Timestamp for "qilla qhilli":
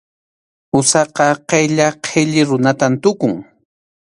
1.49-2.47